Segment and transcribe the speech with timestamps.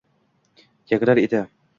[0.93, 1.43] Yangrar edi